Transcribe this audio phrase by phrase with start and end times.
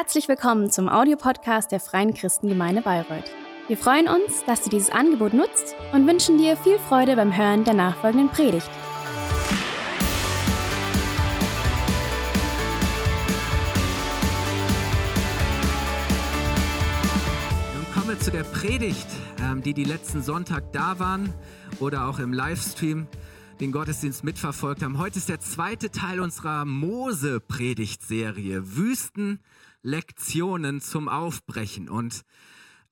[0.00, 3.32] Herzlich willkommen zum Audiopodcast der Freien Christengemeinde Bayreuth.
[3.66, 7.64] Wir freuen uns, dass du dieses Angebot nutzt und wünschen dir viel Freude beim Hören
[7.64, 8.70] der nachfolgenden Predigt.
[17.74, 19.08] Nun kommen wir zu der Predigt,
[19.42, 21.34] ähm, die die letzten Sonntag da waren
[21.80, 23.08] oder auch im Livestream
[23.58, 24.98] den Gottesdienst mitverfolgt haben.
[24.98, 28.76] Heute ist der zweite Teil unserer Mose-Predigtserie.
[29.88, 31.88] Wüstenlektionen zum Aufbrechen.
[31.88, 32.22] Und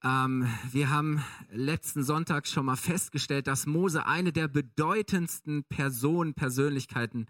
[0.02, 7.26] ähm, wir haben letzten Sonntag schon mal festgestellt, dass Mose eine der bedeutendsten Personen, Persönlichkeiten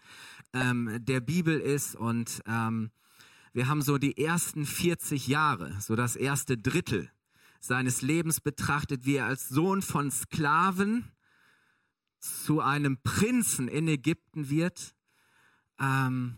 [0.53, 1.97] ähm, der Bibel ist.
[1.97, 2.93] Und ähm,
[3.53, 7.11] wir haben so die ersten 40 Jahre, so das erste Drittel
[7.59, 11.11] seines Lebens betrachtet, wie er als Sohn von Sklaven
[12.21, 14.95] zu einem Prinzen in Ägypten wird.
[15.81, 16.37] Ähm,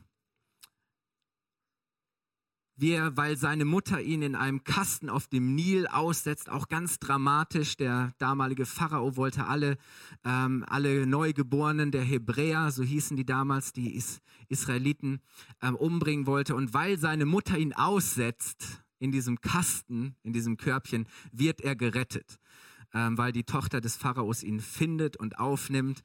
[2.79, 7.01] wie er, weil seine Mutter ihn in einem Kasten auf dem Nil aussetzt, auch ganz
[7.01, 7.77] dramatisch.
[7.77, 9.77] Der damalige Pharao wollte alle,
[10.25, 15.21] ähm, alle Neugeborenen der Hebräer, so hießen die damals, die Is Israeliten,
[15.61, 16.55] ähm, umbringen wollte.
[16.55, 22.39] Und weil seine Mutter ihn aussetzt in diesem Kasten, in diesem Körbchen, wird er gerettet
[22.95, 26.03] ähm, weil die Tochter des Pharaos ihn findet und aufnimmt.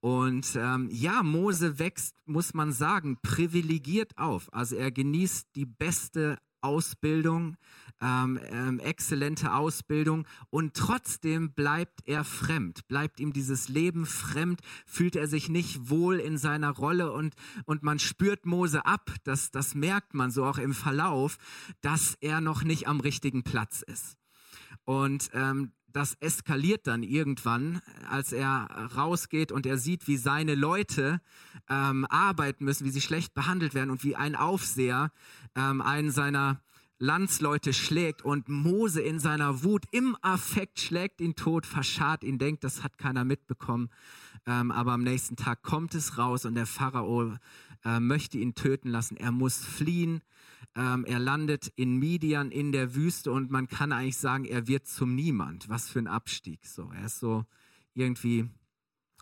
[0.00, 4.52] Und ähm, ja, Mose wächst, muss man sagen, privilegiert auf.
[4.52, 7.56] Also er genießt die beste Ausbildung,
[8.00, 15.16] ähm, ähm, exzellente Ausbildung und trotzdem bleibt er fremd, bleibt ihm dieses Leben fremd, fühlt
[15.16, 19.74] er sich nicht wohl in seiner Rolle und, und man spürt Mose ab, das, das
[19.74, 21.38] merkt man so auch im Verlauf,
[21.80, 24.16] dass er noch nicht am richtigen Platz ist.
[24.84, 31.20] Und ähm, das eskaliert dann irgendwann, als er rausgeht und er sieht, wie seine Leute
[31.68, 35.10] ähm, arbeiten müssen, wie sie schlecht behandelt werden und wie ein Aufseher
[35.54, 36.60] ähm, einen seiner
[36.98, 42.64] Landsleute schlägt und Mose in seiner Wut im Affekt schlägt ihn tot, verscharrt ihn, denkt,
[42.64, 43.88] das hat keiner mitbekommen.
[44.46, 47.36] Ähm, aber am nächsten Tag kommt es raus und der Pharao
[47.84, 49.16] äh, möchte ihn töten lassen.
[49.16, 50.22] Er muss fliehen.
[50.74, 54.86] Ähm, er landet in Midian in der Wüste und man kann eigentlich sagen, er wird
[54.86, 55.68] zum Niemand.
[55.68, 56.66] Was für ein Abstieg.
[56.66, 57.44] So, er ist so
[57.94, 58.48] irgendwie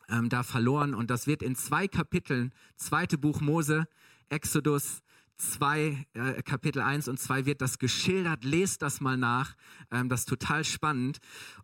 [0.09, 3.87] ähm, da verloren und das wird in zwei Kapiteln, zweite Buch Mose,
[4.28, 5.03] Exodus
[5.36, 8.44] 2, äh, Kapitel 1 und 2 wird das geschildert.
[8.44, 9.54] Lest das mal nach.
[9.91, 11.19] Ähm, das ist total spannend.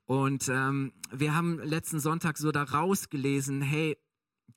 [0.04, 3.96] Und ähm, wir haben letzten Sonntag so da rausgelesen, hey,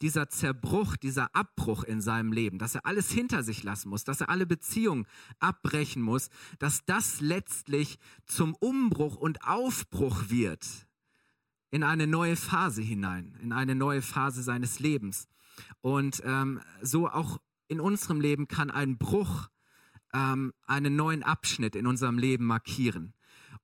[0.01, 4.21] dieser Zerbruch, dieser Abbruch in seinem Leben, dass er alles hinter sich lassen muss, dass
[4.21, 5.05] er alle Beziehungen
[5.39, 10.87] abbrechen muss, dass das letztlich zum Umbruch und Aufbruch wird
[11.71, 15.27] in eine neue Phase hinein, in eine neue Phase seines Lebens.
[15.81, 19.49] Und ähm, so auch in unserem Leben kann ein Bruch
[20.13, 23.13] ähm, einen neuen Abschnitt in unserem Leben markieren.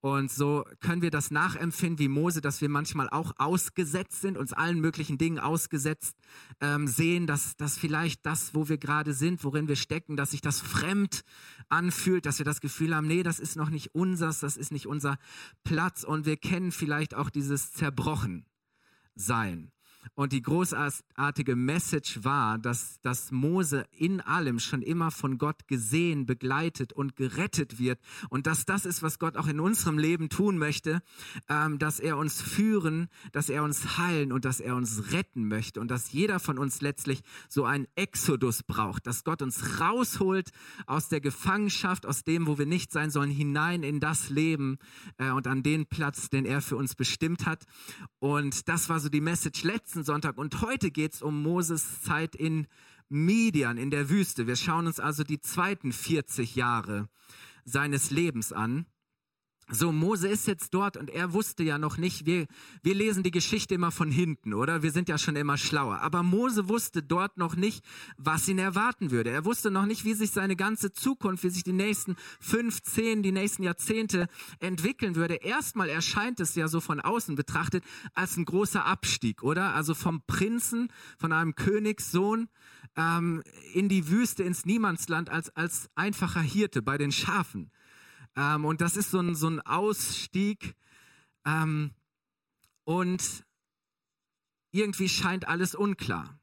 [0.01, 4.51] Und so können wir das nachempfinden wie Mose, dass wir manchmal auch ausgesetzt sind, uns
[4.51, 6.17] allen möglichen Dingen ausgesetzt
[6.59, 10.41] ähm, sehen, dass, dass vielleicht das, wo wir gerade sind, worin wir stecken, dass sich
[10.41, 11.21] das fremd
[11.69, 14.87] anfühlt, dass wir das Gefühl haben, nee, das ist noch nicht unsers, das ist nicht
[14.87, 15.19] unser
[15.63, 16.03] Platz.
[16.03, 19.71] Und wir kennen vielleicht auch dieses Zerbrochensein.
[20.13, 26.25] Und die großartige Message war, dass, dass Mose in allem schon immer von Gott gesehen,
[26.25, 27.99] begleitet und gerettet wird.
[28.29, 31.01] Und dass das ist, was Gott auch in unserem Leben tun möchte,
[31.47, 35.79] ähm, dass er uns führen, dass er uns heilen und dass er uns retten möchte.
[35.79, 40.49] Und dass jeder von uns letztlich so einen Exodus braucht, dass Gott uns rausholt
[40.87, 44.77] aus der Gefangenschaft, aus dem, wo wir nicht sein sollen, hinein in das Leben
[45.17, 47.65] äh, und an den Platz, den er für uns bestimmt hat.
[48.19, 50.37] Und das war so die Message letztes letzten Sonntag.
[50.37, 52.65] Und heute geht es um Moses Zeit in
[53.09, 54.47] Midian, in der Wüste.
[54.47, 57.09] Wir schauen uns also die zweiten 40 Jahre
[57.65, 58.85] seines Lebens an.
[59.69, 62.45] So, Mose ist jetzt dort und er wusste ja noch nicht, wir,
[62.83, 64.83] wir lesen die Geschichte immer von hinten, oder?
[64.83, 65.99] Wir sind ja schon immer schlauer.
[66.01, 67.85] Aber Mose wusste dort noch nicht,
[68.17, 69.29] was ihn erwarten würde.
[69.29, 73.23] Er wusste noch nicht, wie sich seine ganze Zukunft, wie sich die nächsten fünf, zehn,
[73.23, 74.27] die nächsten Jahrzehnte
[74.59, 75.35] entwickeln würde.
[75.35, 79.73] Erstmal erscheint es ja so von außen betrachtet als ein großer Abstieg, oder?
[79.73, 82.49] Also vom Prinzen, von einem Königssohn
[82.97, 83.41] ähm,
[83.73, 87.71] in die Wüste, ins Niemandsland als, als einfacher Hirte bei den Schafen.
[88.35, 90.75] Ähm, und das ist so ein, so ein Ausstieg.
[91.45, 91.91] Ähm,
[92.83, 93.43] und
[94.71, 96.39] irgendwie scheint alles unklar.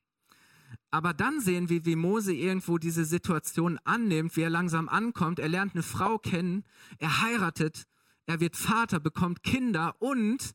[0.90, 5.38] Aber dann sehen wir, wie Mose irgendwo diese Situation annimmt, wie er langsam ankommt.
[5.38, 6.64] Er lernt eine Frau kennen,
[6.98, 7.86] er heiratet,
[8.26, 10.54] er wird Vater, bekommt Kinder und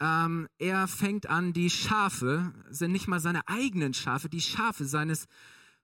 [0.00, 5.26] ähm, er fängt an, die Schafe, sind nicht mal seine eigenen Schafe, die Schafe seines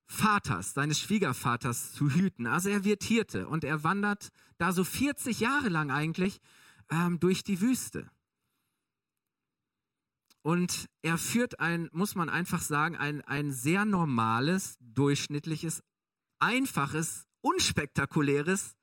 [0.06, 2.46] Vaters, seines Schwiegervaters zu hüten.
[2.46, 4.28] Also er wird Hirte und er wandert
[4.58, 6.40] da so 40 Jahre lang eigentlich
[6.90, 8.10] ähm, durch die Wüste.
[10.42, 15.82] Und er führt ein, muss man einfach sagen, ein, ein sehr normales, durchschnittliches,
[16.38, 18.76] einfaches, unspektakuläres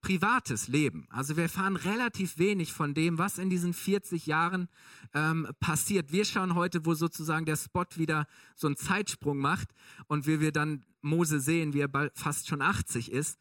[0.00, 1.06] privates Leben.
[1.10, 4.68] Also wir erfahren relativ wenig von dem, was in diesen 40 Jahren
[5.14, 6.12] ähm, passiert.
[6.12, 8.26] Wir schauen heute, wo sozusagen der Spot wieder
[8.56, 9.70] so einen Zeitsprung macht
[10.06, 13.38] und wie wir dann Mose sehen, wie er bald fast schon 80 ist.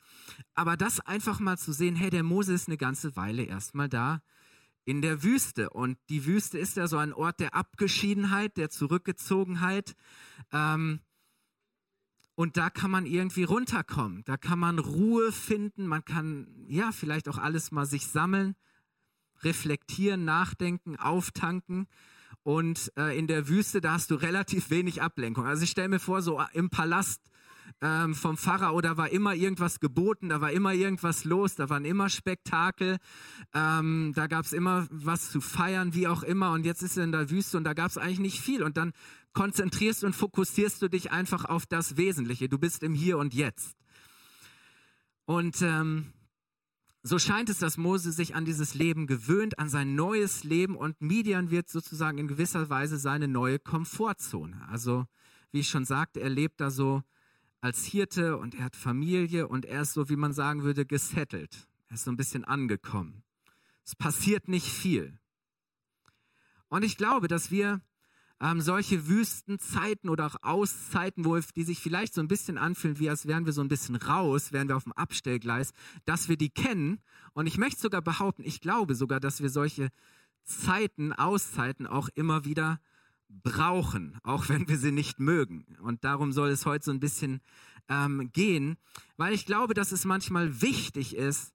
[0.54, 4.22] Aber das einfach mal zu sehen, hey, der Mose ist eine ganze Weile erstmal da
[4.86, 5.70] in der Wüste.
[5.70, 9.96] Und die Wüste ist ja so ein Ort der Abgeschiedenheit, der Zurückgezogenheit.
[10.52, 11.02] Ähm,
[12.40, 14.24] und da kann man irgendwie runterkommen.
[14.24, 15.86] Da kann man Ruhe finden.
[15.88, 18.56] Man kann, ja, vielleicht auch alles mal sich sammeln,
[19.42, 21.90] reflektieren, nachdenken, auftanken.
[22.44, 25.46] Und äh, in der Wüste, da hast du relativ wenig Ablenkung.
[25.46, 27.22] Also ich stelle mir vor, so im Palast
[27.82, 31.86] ähm, vom Pharao, da war immer irgendwas geboten, da war immer irgendwas los, da waren
[31.86, 32.98] immer Spektakel,
[33.54, 36.52] ähm, da gab es immer was zu feiern, wie auch immer.
[36.52, 38.64] Und jetzt ist er in der Wüste und da gab es eigentlich nicht viel.
[38.64, 38.94] Und dann
[39.34, 42.50] konzentrierst und fokussierst du dich einfach auf das Wesentliche.
[42.50, 43.76] Du bist im Hier und Jetzt.
[45.26, 46.14] Und ähm,
[47.04, 51.00] so scheint es, dass Mose sich an dieses Leben gewöhnt, an sein neues Leben und
[51.02, 54.68] Midian wird sozusagen in gewisser Weise seine neue Komfortzone.
[54.68, 55.06] Also,
[55.52, 57.04] wie ich schon sagte, er lebt da so
[57.62, 61.68] als Hirte und er hat Familie und er ist so, wie man sagen würde, gesettelt.
[61.88, 63.24] Er ist so ein bisschen angekommen.
[63.84, 65.20] Es passiert nicht viel.
[66.68, 67.82] Und ich glaube, dass wir
[68.42, 73.10] ähm, solche Wüstenzeiten oder auch Auszeiten, wo, die sich vielleicht so ein bisschen anfühlen, wie
[73.10, 75.74] als wären wir so ein bisschen raus, wären wir auf dem Abstellgleis,
[76.06, 77.02] dass wir die kennen.
[77.34, 79.90] Und ich möchte sogar behaupten, ich glaube sogar, dass wir solche
[80.44, 82.80] Zeiten, Auszeiten auch immer wieder
[83.30, 85.66] brauchen, auch wenn wir sie nicht mögen.
[85.82, 87.42] Und darum soll es heute so ein bisschen
[87.88, 88.78] ähm, gehen,
[89.18, 91.54] weil ich glaube, dass es manchmal wichtig ist,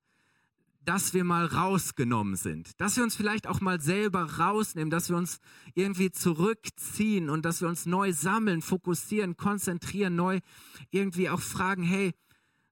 [0.84, 5.16] dass wir mal rausgenommen sind, dass wir uns vielleicht auch mal selber rausnehmen, dass wir
[5.16, 5.40] uns
[5.74, 10.40] irgendwie zurückziehen und dass wir uns neu sammeln, fokussieren, konzentrieren, neu
[10.90, 12.12] irgendwie auch fragen, hey,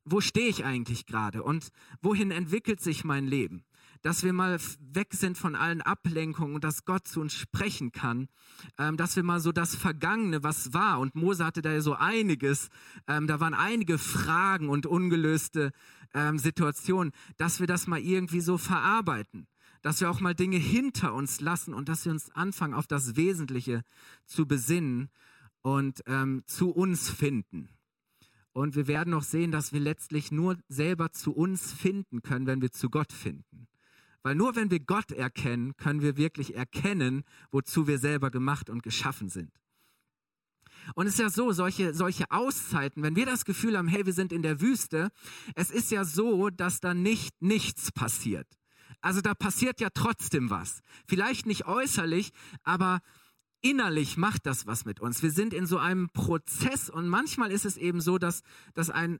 [0.04, 1.68] wo stehe ich eigentlich gerade und
[2.02, 3.64] wohin entwickelt sich mein Leben?
[4.02, 8.28] Dass wir mal weg sind von allen Ablenkungen und dass Gott zu uns sprechen kann,
[8.78, 11.94] ähm, dass wir mal so das Vergangene, was war, und Mose hatte da ja so
[11.94, 12.68] einiges,
[13.06, 15.72] ähm, da waren einige Fragen und ungelöste
[16.14, 19.46] ähm, Situationen, dass wir das mal irgendwie so verarbeiten
[19.82, 23.16] dass wir auch mal Dinge hinter uns lassen und dass wir uns anfangen, auf das
[23.16, 23.82] Wesentliche
[24.24, 25.10] zu besinnen
[25.60, 27.68] und ähm, zu uns finden.
[28.52, 32.62] Und wir werden noch sehen, dass wir letztlich nur selber zu uns finden können, wenn
[32.62, 33.66] wir zu Gott finden.
[34.22, 38.82] Weil nur wenn wir Gott erkennen, können wir wirklich erkennen, wozu wir selber gemacht und
[38.82, 39.50] geschaffen sind.
[40.94, 44.12] Und es ist ja so, solche, solche Auszeiten, wenn wir das Gefühl haben, hey, wir
[44.12, 45.10] sind in der Wüste,
[45.54, 48.46] es ist ja so, dass da nicht nichts passiert.
[49.00, 50.80] Also da passiert ja trotzdem was.
[51.06, 52.30] Vielleicht nicht äußerlich,
[52.62, 53.00] aber
[53.60, 55.22] innerlich macht das was mit uns.
[55.22, 58.42] Wir sind in so einem Prozess und manchmal ist es eben so, dass,
[58.74, 59.18] dass ein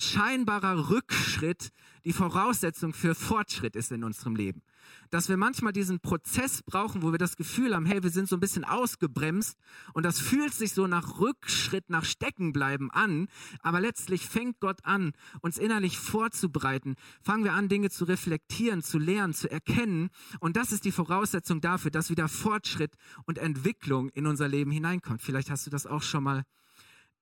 [0.00, 1.70] scheinbarer Rückschritt
[2.04, 4.62] die Voraussetzung für Fortschritt ist in unserem Leben.
[5.10, 8.36] Dass wir manchmal diesen Prozess brauchen, wo wir das Gefühl haben, hey, wir sind so
[8.36, 9.58] ein bisschen ausgebremst
[9.92, 13.28] und das fühlt sich so nach Rückschritt, nach Steckenbleiben an,
[13.60, 16.94] aber letztlich fängt Gott an, uns innerlich vorzubereiten.
[17.20, 20.08] Fangen wir an, Dinge zu reflektieren, zu lernen, zu erkennen
[20.40, 22.94] und das ist die Voraussetzung dafür, dass wieder Fortschritt
[23.26, 25.20] und Entwicklung in unser Leben hineinkommt.
[25.20, 26.44] Vielleicht hast du das auch schon mal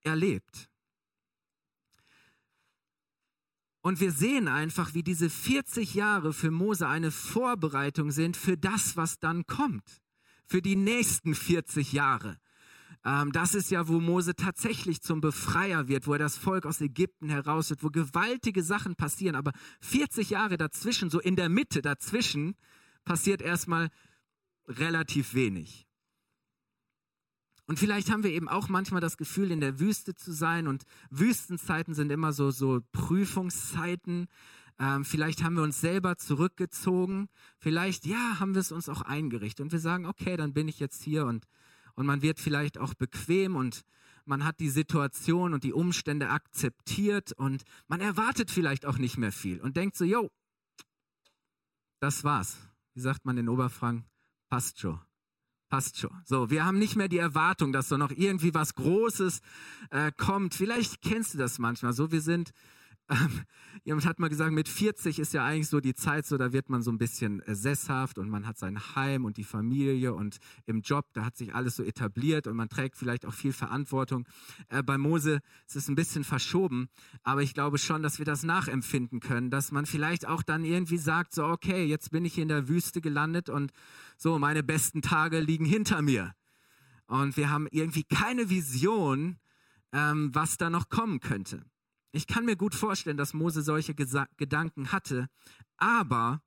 [0.03, 0.69] erlebt.
[3.87, 8.97] Und wir sehen einfach, wie diese 40 Jahre für Mose eine Vorbereitung sind für das,
[8.97, 10.03] was dann kommt.
[10.45, 12.37] Für die nächsten 40 Jahre.
[13.05, 16.81] Ähm, das ist ja, wo Mose tatsächlich zum Befreier wird, wo er das Volk aus
[16.81, 19.37] Ägypten heraus wird, wo gewaltige Sachen passieren.
[19.37, 19.53] Aber
[19.83, 22.57] 40 Jahre dazwischen, so in der Mitte dazwischen,
[23.05, 23.91] passiert erstmal
[24.67, 25.86] relativ wenig.
[27.67, 30.69] Und vielleicht haben wir eben auch manchmal das Gefühl, in der Wüste zu sein.
[30.69, 34.29] Und Wüstenzeiten sind immer so, so Prüfungszeiten.
[34.79, 37.29] Ähm, vielleicht haben wir uns selber zurückgezogen.
[37.59, 39.65] Vielleicht, ja, haben wir es uns auch eingerichtet.
[39.65, 41.27] Und wir sagen, okay, dann bin ich jetzt hier.
[41.27, 41.47] Und,
[41.95, 43.83] und man wird vielleicht auch bequem und
[44.25, 47.33] man hat die Situation und die Umstände akzeptiert.
[47.33, 50.31] Und man erwartet vielleicht auch nicht mehr viel und denkt so, yo,
[51.99, 52.59] das war's.
[52.95, 54.05] Wie sagt man in Oberfrank?
[54.49, 55.06] Passt schon
[55.69, 56.23] passt schon.
[56.25, 59.41] So, wir haben nicht mehr die Erwartung, dass da noch irgendwie was Großes
[59.91, 60.55] äh, kommt.
[60.55, 62.13] Vielleicht kennst du das manchmal so.
[62.13, 62.53] Wir sind
[63.09, 63.43] ähm,
[63.85, 66.69] jemand hat mal gesagt, mit 40 ist ja eigentlich so die Zeit, so da wird
[66.69, 70.39] man so ein bisschen äh, sesshaft und man hat sein Heim und die Familie und
[70.67, 74.27] im Job, da hat sich alles so etabliert und man trägt vielleicht auch viel Verantwortung.
[74.69, 76.89] Äh, bei Mose ist es ein bisschen verschoben,
[77.23, 80.99] aber ich glaube schon, dass wir das nachempfinden können, dass man vielleicht auch dann irgendwie
[80.99, 83.73] sagt, so okay, jetzt bin ich in der Wüste gelandet und
[84.17, 86.35] so, meine besten Tage liegen hinter mir.
[87.07, 89.39] Und wir haben irgendwie keine Vision,
[89.93, 91.65] ähm, was da noch kommen könnte.
[92.17, 95.29] Ich kann mir gut vorstellen, dass Mose solche Gesa Gedanken hatte,
[95.77, 96.43] aber,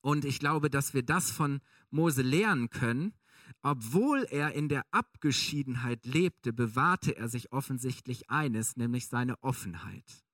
[0.00, 3.14] und ich glaube, dass wir das von Mose lernen können,
[3.62, 10.24] obwohl er in der Abgeschiedenheit lebte, bewahrte er sich offensichtlich eines, nämlich seine Offenheit.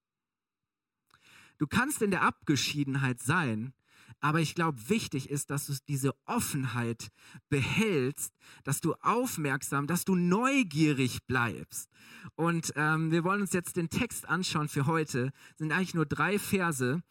[1.58, 3.74] Du kannst in der Abgeschiedenheit sein,
[4.20, 7.08] aber ich glaube, wichtig ist, dass du diese Offenheit
[7.48, 8.34] behältst,
[8.64, 11.90] dass du aufmerksam, dass du neugierig bleibst.
[12.36, 15.32] Und ähm, wir wollen uns jetzt den Text anschauen für heute.
[15.50, 17.02] Das sind eigentlich nur drei Verse.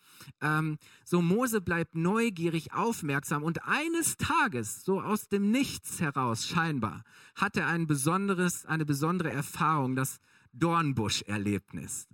[0.41, 7.03] Ähm, so Mose bleibt neugierig, aufmerksam und eines Tages, so aus dem Nichts heraus scheinbar,
[7.35, 10.19] hat er ein besonderes, eine besondere Erfahrung, das
[10.53, 12.07] Dornbusch-Erlebnis.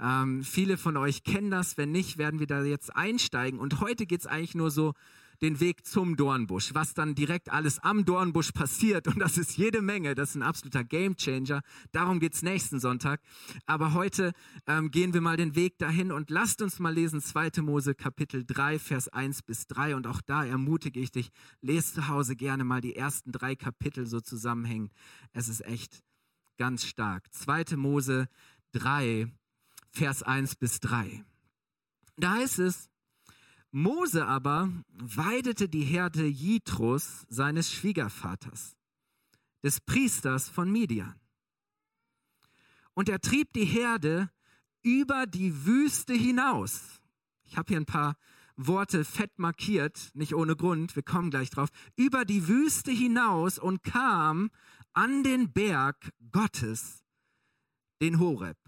[0.00, 1.76] Ähm, viele von euch kennen das.
[1.76, 3.58] Wenn nicht, werden wir da jetzt einsteigen.
[3.60, 4.94] Und heute geht es eigentlich nur so
[5.42, 9.08] den Weg zum Dornbusch, was dann direkt alles am Dornbusch passiert.
[9.08, 10.14] Und das ist jede Menge.
[10.14, 11.62] Das ist ein absoluter Gamechanger.
[11.92, 13.20] Darum geht es nächsten Sonntag.
[13.66, 14.32] Aber heute
[14.66, 17.62] ähm, gehen wir mal den Weg dahin und lasst uns mal lesen 2.
[17.62, 19.96] Mose Kapitel 3, Vers 1 bis 3.
[19.96, 24.06] Und auch da ermutige ich dich, lest zu Hause gerne mal die ersten drei Kapitel
[24.06, 24.90] so zusammenhängen.
[25.32, 26.02] Es ist echt
[26.56, 27.32] ganz stark.
[27.32, 27.76] 2.
[27.76, 28.28] Mose
[28.72, 29.30] 3,
[29.94, 31.24] Vers 1 bis 3.
[32.16, 32.90] Da heißt es,
[33.70, 38.76] Mose aber weidete die Herde Jitros, seines Schwiegervaters,
[39.62, 41.14] des Priesters von Midian.
[42.94, 44.30] Und er trieb die Herde
[44.82, 47.00] über die Wüste hinaus.
[47.44, 48.16] Ich habe hier ein paar
[48.56, 51.68] Worte fett markiert, nicht ohne Grund, wir kommen gleich drauf.
[51.94, 54.50] Über die Wüste hinaus und kam
[54.92, 57.04] an den Berg Gottes,
[58.00, 58.63] den Horeb.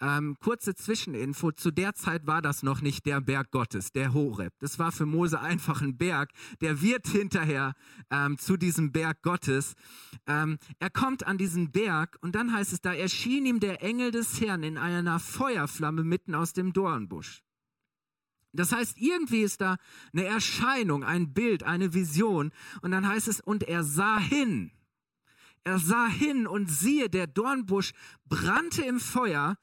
[0.00, 4.52] Ähm, kurze Zwischeninfo, zu der Zeit war das noch nicht der Berg Gottes, der Horeb.
[4.60, 6.30] Das war für Mose einfach ein Berg.
[6.60, 7.74] Der wird hinterher
[8.10, 9.74] ähm, zu diesem Berg Gottes.
[10.26, 14.12] Ähm, er kommt an diesen Berg und dann heißt es, da erschien ihm der Engel
[14.12, 17.42] des Herrn in einer Feuerflamme mitten aus dem Dornbusch.
[18.52, 19.76] Das heißt, irgendwie ist da
[20.12, 22.52] eine Erscheinung, ein Bild, eine Vision.
[22.82, 24.70] Und dann heißt es, und er sah hin.
[25.64, 27.92] Er sah hin und siehe, der Dornbusch
[28.26, 29.58] brannte im Feuer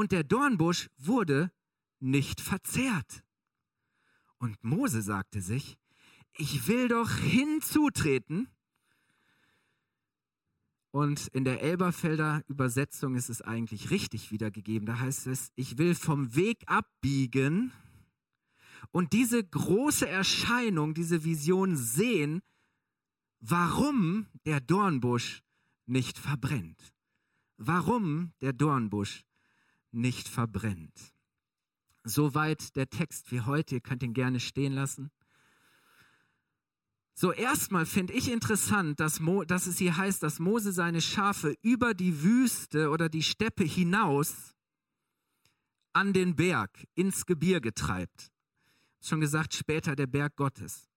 [0.00, 1.52] und der Dornbusch wurde
[1.98, 3.22] nicht verzehrt.
[4.38, 5.76] Und Mose sagte sich,
[6.38, 8.48] ich will doch hinzutreten.
[10.90, 14.86] Und in der Elberfelder Übersetzung ist es eigentlich richtig wiedergegeben.
[14.86, 17.70] Da heißt es, ich will vom Weg abbiegen
[18.92, 22.40] und diese große Erscheinung, diese Vision sehen,
[23.40, 25.42] warum der Dornbusch
[25.84, 26.94] nicht verbrennt.
[27.58, 29.26] Warum der Dornbusch
[29.92, 31.12] nicht verbrennt.
[32.04, 33.76] Soweit der Text für heute.
[33.76, 35.10] Ihr könnt ihn gerne stehen lassen.
[37.14, 41.54] So, erstmal finde ich interessant, dass, Mo, dass es hier heißt, dass Mose seine Schafe
[41.60, 44.54] über die Wüste oder die Steppe hinaus
[45.92, 48.30] an den Berg, ins Gebirge treibt.
[49.02, 50.89] Schon gesagt, später der Berg Gottes.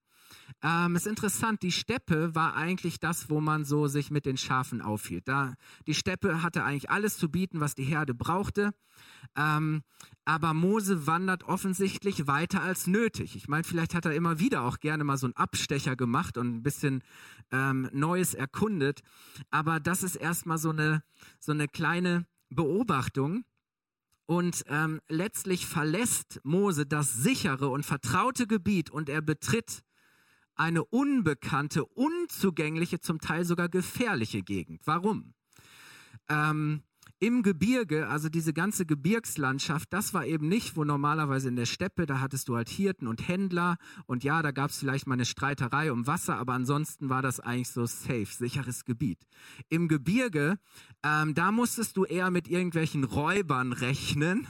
[0.62, 4.80] Ähm, ist interessant, die Steppe war eigentlich das, wo man so sich mit den Schafen
[4.80, 5.28] aufhielt.
[5.28, 5.54] Da,
[5.86, 8.72] die Steppe hatte eigentlich alles zu bieten, was die Herde brauchte.
[9.36, 9.82] Ähm,
[10.24, 13.36] aber Mose wandert offensichtlich weiter als nötig.
[13.36, 16.56] Ich meine, vielleicht hat er immer wieder auch gerne mal so einen Abstecher gemacht und
[16.56, 17.02] ein bisschen
[17.50, 19.02] ähm, Neues erkundet.
[19.50, 21.02] Aber das ist erstmal so eine,
[21.40, 23.44] so eine kleine Beobachtung.
[24.26, 29.82] Und ähm, letztlich verlässt Mose das sichere und vertraute Gebiet und er betritt
[30.56, 34.80] eine unbekannte, unzugängliche, zum Teil sogar gefährliche Gegend.
[34.84, 35.34] Warum?
[36.28, 36.82] Ähm,
[37.20, 42.06] Im Gebirge, also diese ganze Gebirgslandschaft, das war eben nicht, wo normalerweise in der Steppe,
[42.06, 45.24] da hattest du halt Hirten und Händler und ja, da gab es vielleicht mal eine
[45.24, 49.26] Streiterei um Wasser, aber ansonsten war das eigentlich so safe, sicheres Gebiet.
[49.68, 50.58] Im Gebirge,
[51.02, 54.46] ähm, da musstest du eher mit irgendwelchen Räubern rechnen,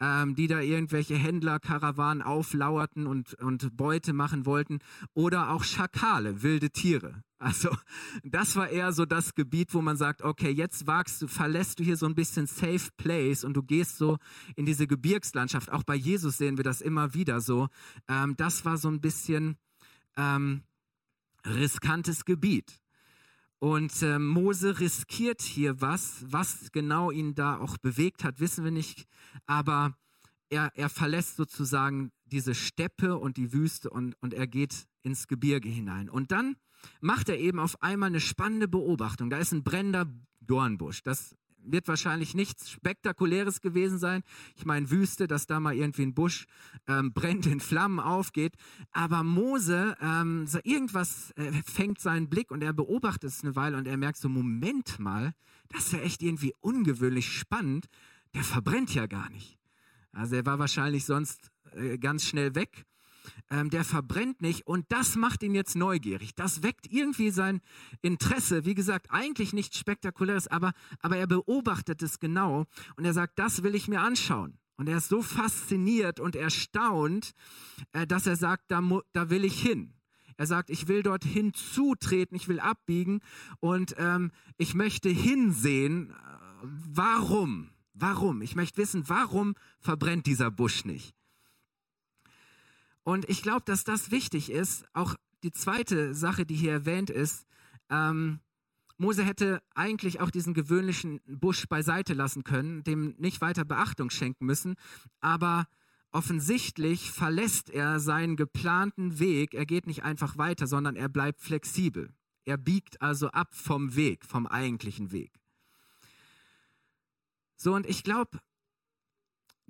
[0.00, 4.78] ähm, die da irgendwelche Händlerkarawanen auflauerten und, und Beute machen wollten,
[5.14, 7.22] oder auch Schakale, wilde Tiere.
[7.38, 7.70] Also
[8.22, 11.84] das war eher so das Gebiet, wo man sagt, okay, jetzt wagst du, verlässt du
[11.84, 14.18] hier so ein bisschen Safe Place und du gehst so
[14.56, 15.70] in diese Gebirgslandschaft.
[15.70, 17.68] Auch bei Jesus sehen wir das immer wieder so.
[18.08, 19.56] Ähm, das war so ein bisschen
[20.18, 20.62] ähm,
[21.46, 22.80] riskantes Gebiet.
[23.60, 26.24] Und äh, Mose riskiert hier was.
[26.26, 29.06] Was genau ihn da auch bewegt hat, wissen wir nicht.
[29.46, 29.94] Aber
[30.48, 35.68] er, er verlässt sozusagen diese Steppe und die Wüste und, und er geht ins Gebirge
[35.68, 36.08] hinein.
[36.08, 36.56] Und dann
[37.00, 39.28] macht er eben auf einmal eine spannende Beobachtung.
[39.28, 40.06] Da ist ein brennender
[40.40, 41.02] Dornbusch.
[41.02, 44.22] Das wird wahrscheinlich nichts Spektakuläres gewesen sein.
[44.56, 46.46] Ich meine, Wüste, dass da mal irgendwie ein Busch
[46.86, 48.54] ähm, brennt, in Flammen aufgeht.
[48.92, 53.76] Aber Mose, ähm, so irgendwas äh, fängt seinen Blick und er beobachtet es eine Weile
[53.76, 55.34] und er merkt so, Moment mal,
[55.68, 57.86] das ist ja echt irgendwie ungewöhnlich spannend.
[58.34, 59.58] Der verbrennt ja gar nicht.
[60.12, 62.84] Also er war wahrscheinlich sonst äh, ganz schnell weg
[63.50, 66.34] ähm, der verbrennt nicht und das macht ihn jetzt neugierig.
[66.34, 67.60] Das weckt irgendwie sein
[68.02, 68.64] Interesse.
[68.64, 73.62] Wie gesagt, eigentlich nichts Spektakuläres, aber, aber er beobachtet es genau und er sagt, das
[73.62, 74.58] will ich mir anschauen.
[74.76, 77.32] Und er ist so fasziniert und erstaunt,
[77.92, 79.92] äh, dass er sagt, da, da will ich hin.
[80.38, 83.20] Er sagt, ich will dorthin zutreten, ich will abbiegen
[83.58, 86.14] und ähm, ich möchte hinsehen, äh,
[86.62, 88.40] warum, warum.
[88.40, 91.14] Ich möchte wissen, warum verbrennt dieser Busch nicht.
[93.02, 94.84] Und ich glaube, dass das wichtig ist.
[94.92, 97.46] Auch die zweite Sache, die hier erwähnt ist,
[97.88, 98.40] ähm,
[99.00, 104.44] Mose hätte eigentlich auch diesen gewöhnlichen Busch beiseite lassen können, dem nicht weiter Beachtung schenken
[104.44, 104.74] müssen,
[105.20, 105.66] aber
[106.12, 109.54] offensichtlich verlässt er seinen geplanten Weg.
[109.54, 112.12] Er geht nicht einfach weiter, sondern er bleibt flexibel.
[112.44, 115.32] Er biegt also ab vom Weg, vom eigentlichen Weg.
[117.56, 118.38] So, und ich glaube,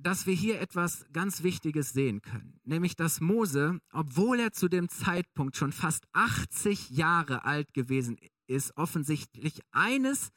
[0.02, 4.88] dass wir hier etwas ganz Wichtiges sehen können, nämlich dass Mose, obwohl er zu dem
[4.88, 10.30] Zeitpunkt schon fast 80 Jahre alt gewesen ist, offensichtlich eines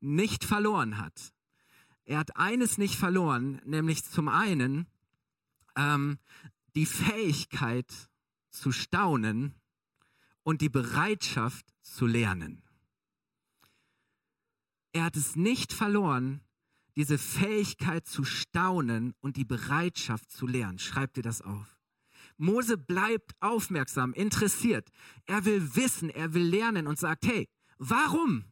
[0.00, 1.32] nicht verloren hat.
[2.04, 4.86] Er hat eines nicht verloren, nämlich zum einen
[5.76, 6.18] ähm,
[6.74, 8.10] die Fähigkeit
[8.50, 9.54] zu staunen
[10.42, 12.62] und die Bereitschaft zu lernen.
[14.92, 16.42] Er hat es nicht verloren,
[16.96, 20.78] diese Fähigkeit zu staunen und die Bereitschaft zu lernen.
[20.78, 21.78] Schreib dir das auf.
[22.36, 24.90] Mose bleibt aufmerksam, interessiert.
[25.26, 28.51] Er will wissen, er will lernen und sagt, hey, warum?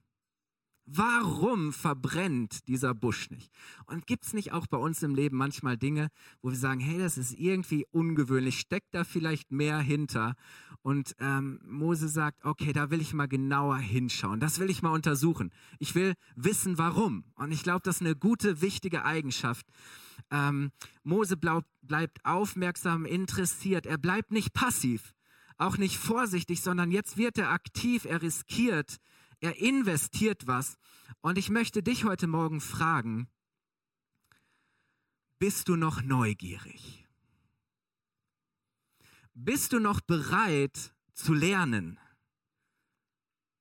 [0.87, 3.53] Warum verbrennt dieser Busch nicht?
[3.87, 6.09] Und gibt es nicht auch bei uns im Leben manchmal Dinge,
[6.43, 10.35] wo wir sagen, hey, das ist irgendwie ungewöhnlich, steckt da vielleicht mehr hinter?
[10.83, 14.91] Und ähm, Mose sagt, okay, da will ich mal genauer hinschauen, das will ich mal
[14.93, 15.52] untersuchen.
[15.78, 17.25] Ich will wissen, warum.
[17.37, 19.67] Und ich glaube, das ist eine gute, wichtige Eigenschaft.
[20.31, 25.15] Ähm, Mose bleib, bleibt aufmerksam, interessiert, er bleibt nicht passiv,
[25.57, 28.97] auch nicht vorsichtig, sondern jetzt wird er aktiv, er riskiert,
[29.41, 30.76] er investiert was.
[31.21, 33.29] Und ich möchte dich heute Morgen fragen,
[35.39, 37.07] bist du noch neugierig?
[39.35, 41.99] Bist du noch bereit zu lernen?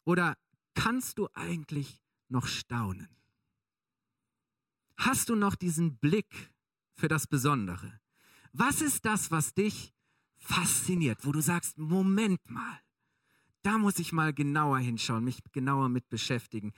[0.03, 0.37] Oder
[0.73, 3.09] kannst du eigentlich noch staunen?
[4.97, 6.51] Hast du noch diesen Blick
[6.93, 8.01] für das Besondere?
[8.51, 9.93] Was ist das, was dich
[10.37, 12.81] fasziniert, wo du sagst, Moment mal,
[13.61, 16.71] da muss ich mal genauer hinschauen, mich genauer mit beschäftigen.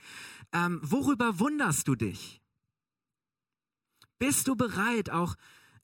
[0.52, 2.40] Ähm, worüber wunderst du dich?
[4.18, 5.36] Bist du bereit, auch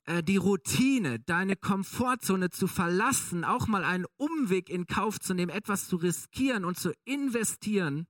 [0.05, 5.51] äh, die Routine, deine Komfortzone zu verlassen, auch mal einen Umweg in Kauf zu nehmen,
[5.51, 8.07] etwas zu riskieren und zu investieren,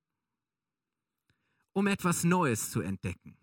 [1.73, 3.37] um etwas Neues zu entdecken?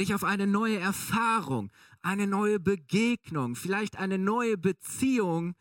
[0.00, 5.54] Dich auf eine neue Erfahrung, eine neue Begegnung, vielleicht eine neue Beziehung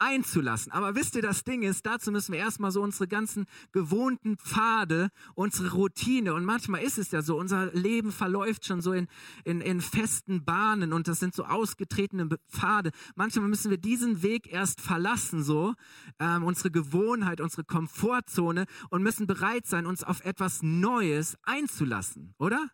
[0.00, 0.72] einzulassen.
[0.72, 5.10] Aber wisst ihr, das Ding ist, dazu müssen wir erstmal so unsere ganzen gewohnten Pfade,
[5.34, 6.34] unsere Routine.
[6.34, 9.06] Und manchmal ist es ja so, unser Leben verläuft schon so in,
[9.44, 12.90] in, in festen Bahnen und das sind so ausgetretene Pfade.
[13.14, 15.74] Manchmal müssen wir diesen Weg erst verlassen, so,
[16.18, 22.70] ähm, unsere Gewohnheit, unsere Komfortzone und müssen bereit sein, uns auf etwas Neues einzulassen, oder?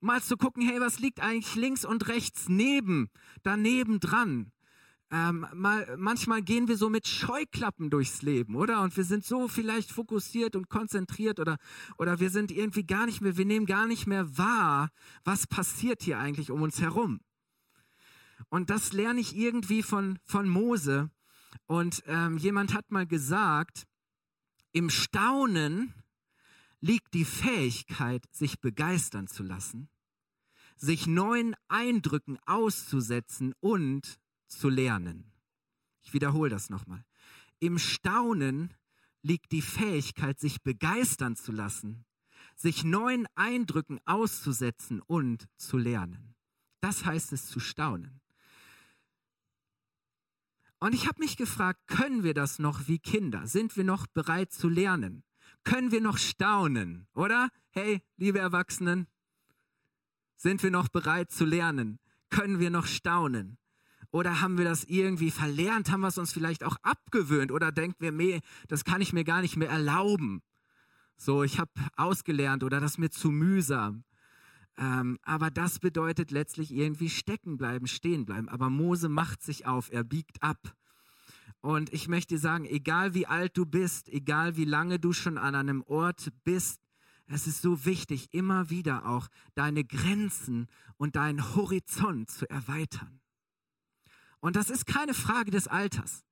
[0.00, 3.08] Mal zu gucken, hey, was liegt eigentlich links und rechts neben,
[3.42, 4.52] daneben dran?
[5.12, 8.82] Ähm, mal, manchmal gehen wir so mit Scheuklappen durchs Leben, oder?
[8.82, 11.58] Und wir sind so vielleicht fokussiert und konzentriert oder,
[11.96, 14.90] oder wir sind irgendwie gar nicht mehr, wir nehmen gar nicht mehr wahr,
[15.22, 17.20] was passiert hier eigentlich um uns herum.
[18.48, 21.10] Und das lerne ich irgendwie von, von Mose.
[21.66, 23.86] Und ähm, jemand hat mal gesagt,
[24.72, 25.94] im Staunen
[26.80, 29.88] liegt die Fähigkeit, sich begeistern zu lassen,
[30.76, 35.32] sich neuen Eindrücken auszusetzen und zu lernen.
[36.02, 37.04] Ich wiederhole das nochmal.
[37.58, 38.72] Im Staunen
[39.22, 42.04] liegt die Fähigkeit, sich begeistern zu lassen,
[42.54, 46.34] sich neuen Eindrücken auszusetzen und zu lernen.
[46.80, 48.20] Das heißt es zu staunen.
[50.78, 53.46] Und ich habe mich gefragt, können wir das noch wie Kinder?
[53.46, 55.24] Sind wir noch bereit zu lernen?
[55.64, 57.08] Können wir noch staunen?
[57.14, 57.48] Oder?
[57.70, 59.06] Hey, liebe Erwachsenen,
[60.36, 61.98] sind wir noch bereit zu lernen?
[62.28, 63.58] Können wir noch staunen?
[64.10, 65.90] Oder haben wir das irgendwie verlernt?
[65.90, 67.52] Haben wir es uns vielleicht auch abgewöhnt?
[67.52, 70.42] Oder denken wir, nee, das kann ich mir gar nicht mehr erlauben?
[71.16, 74.04] So, ich habe ausgelernt oder das ist mir zu mühsam.
[74.78, 78.48] Ähm, aber das bedeutet letztlich irgendwie stecken bleiben, stehen bleiben.
[78.48, 80.74] Aber Mose macht sich auf, er biegt ab.
[81.60, 85.54] Und ich möchte sagen, egal wie alt du bist, egal wie lange du schon an
[85.54, 86.80] einem Ort bist,
[87.26, 93.20] es ist so wichtig, immer wieder auch deine Grenzen und deinen Horizont zu erweitern.
[94.40, 96.24] Und das ist keine Frage des Alters.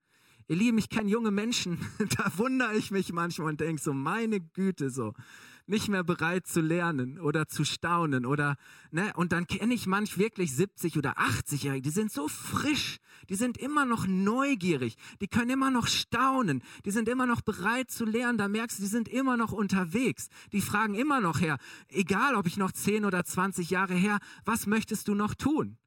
[0.46, 1.78] Ihr Lieben, ich kenne junge Menschen,
[2.18, 5.14] da wundere ich mich manchmal und denke so, meine Güte, so,
[5.66, 8.56] nicht mehr bereit zu lernen oder zu staunen oder,
[8.90, 12.98] ne, und dann kenne ich manch wirklich 70 oder 80-Jährige, die sind so frisch,
[13.30, 17.90] die sind immer noch neugierig, die können immer noch staunen, die sind immer noch bereit
[17.90, 21.56] zu lernen, da merkst du, die sind immer noch unterwegs, die fragen immer noch her,
[21.88, 25.78] egal ob ich noch 10 oder 20 Jahre her, was möchtest du noch tun?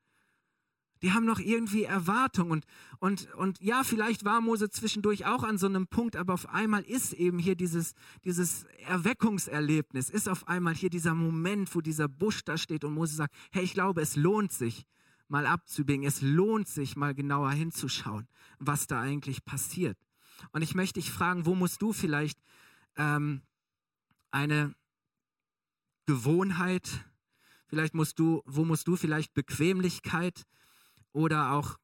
[1.01, 2.65] Die haben noch irgendwie Erwartung und,
[2.99, 6.83] und, und ja, vielleicht war Mose zwischendurch auch an so einem Punkt, aber auf einmal
[6.83, 12.43] ist eben hier dieses, dieses Erweckungserlebnis, ist auf einmal hier dieser Moment, wo dieser Busch
[12.43, 14.85] da steht und Mose sagt, hey, ich glaube, es lohnt sich,
[15.27, 16.05] mal abzubiegen.
[16.05, 18.27] Es lohnt sich, mal genauer hinzuschauen,
[18.59, 19.97] was da eigentlich passiert.
[20.51, 22.39] Und ich möchte dich fragen, wo musst du vielleicht
[22.95, 23.41] ähm,
[24.31, 24.75] eine
[26.05, 27.05] Gewohnheit,
[27.67, 30.43] vielleicht musst du, wo musst du vielleicht Bequemlichkeit
[31.17, 31.79] oder auch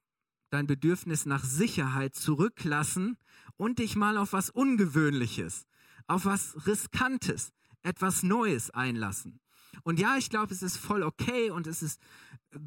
[0.52, 3.18] dein Bedürfnis nach Sicherheit zurücklassen
[3.58, 5.66] und dich mal auf was Ungewöhnliches,
[6.06, 9.40] auf was Riskantes, etwas Neues einlassen.
[9.82, 12.00] Und ja, ich glaube, es ist voll okay und es ist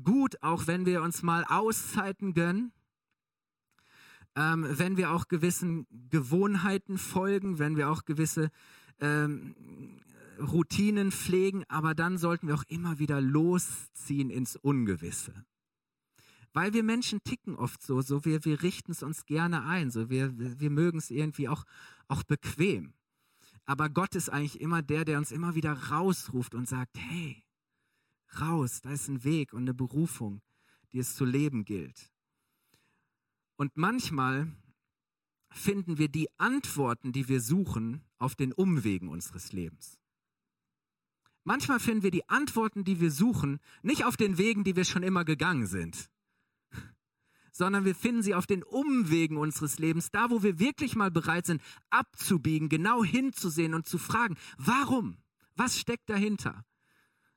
[0.02, 2.72] gut, auch wenn wir uns mal Auszeiten gönnen,
[4.34, 8.50] ähm, wenn wir auch gewissen Gewohnheiten folgen, wenn wir auch gewisse
[8.98, 9.54] ähm,
[10.40, 15.46] Routinen pflegen, aber dann sollten wir auch immer wieder losziehen ins Ungewisse.
[16.56, 20.08] Weil wir Menschen ticken oft so, so wir, wir richten es uns gerne ein, so
[20.08, 21.64] wir, wir mögen es irgendwie auch,
[22.08, 22.94] auch bequem.
[23.66, 27.44] Aber Gott ist eigentlich immer der, der uns immer wieder rausruft und sagt, hey,
[28.40, 30.40] raus, da ist ein Weg und eine Berufung,
[30.94, 32.10] die es zu leben gilt.
[33.56, 34.50] Und manchmal
[35.50, 40.00] finden wir die Antworten, die wir suchen, auf den Umwegen unseres Lebens.
[41.44, 45.02] Manchmal finden wir die Antworten, die wir suchen, nicht auf den Wegen, die wir schon
[45.02, 46.08] immer gegangen sind
[47.56, 51.46] sondern wir finden sie auf den Umwegen unseres Lebens, da wo wir wirklich mal bereit
[51.46, 55.16] sind, abzubiegen, genau hinzusehen und zu fragen, warum?
[55.54, 56.66] Was steckt dahinter?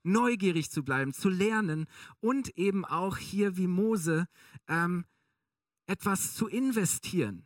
[0.03, 1.87] Neugierig zu bleiben, zu lernen
[2.19, 4.27] und eben auch hier wie Mose
[4.67, 5.05] ähm,
[5.85, 7.45] etwas zu investieren.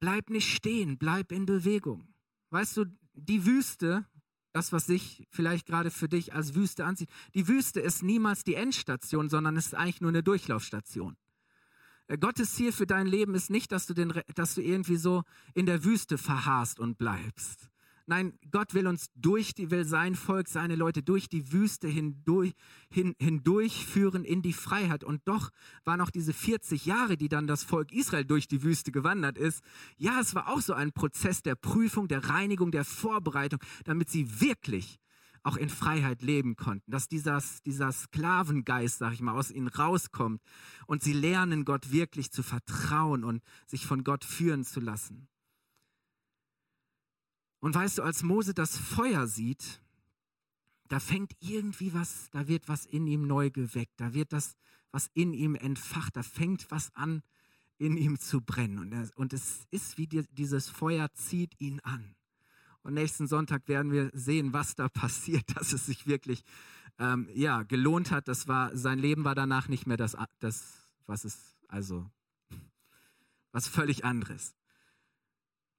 [0.00, 2.14] Bleib nicht stehen, bleib in Bewegung.
[2.50, 4.06] Weißt du, die Wüste,
[4.56, 7.10] das, was sich vielleicht gerade für dich als Wüste ansieht.
[7.34, 11.16] Die Wüste ist niemals die Endstation, sondern ist eigentlich nur eine Durchlaufstation.
[12.06, 15.24] Äh, Gottes Ziel für dein Leben ist nicht, dass du, den, dass du irgendwie so
[15.52, 17.68] in der Wüste verharrst und bleibst,
[18.08, 22.52] Nein, Gott will uns durch die, will sein Volk, seine Leute durch die Wüste hindurch,
[22.88, 25.02] hin, hindurchführen in die Freiheit.
[25.02, 25.50] Und doch
[25.84, 29.60] waren auch diese 40 Jahre, die dann das Volk Israel durch die Wüste gewandert ist.
[29.96, 34.40] Ja, es war auch so ein Prozess der Prüfung, der Reinigung, der Vorbereitung, damit sie
[34.40, 35.00] wirklich
[35.42, 40.42] auch in Freiheit leben konnten, dass dieser, dieser Sklavengeist, sag ich mal, aus ihnen rauskommt
[40.86, 45.28] und sie lernen, Gott wirklich zu vertrauen und sich von Gott führen zu lassen.
[47.66, 49.80] Und weißt du, als Mose das Feuer sieht,
[50.86, 54.54] da fängt irgendwie was, da wird was in ihm neu geweckt, da wird das,
[54.92, 57.24] was in ihm entfacht, da fängt was an,
[57.78, 58.78] in ihm zu brennen.
[58.78, 62.14] Und, er, und es ist wie die, dieses Feuer zieht ihn an.
[62.84, 66.44] Und nächsten Sonntag werden wir sehen, was da passiert, dass es sich wirklich
[67.00, 68.28] ähm, ja, gelohnt hat.
[68.28, 72.08] Das war, sein Leben war danach nicht mehr das, das was es, also
[73.50, 74.54] was völlig anderes.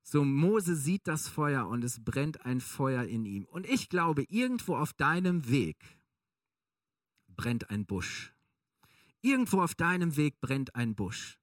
[0.09, 3.43] So Mose sieht das Feuer und es brennt ein Feuer in ihm.
[3.43, 5.75] Und ich glaube, irgendwo auf deinem Weg
[7.27, 8.33] brennt ein Busch.
[9.19, 11.37] Irgendwo auf deinem Weg brennt ein Busch.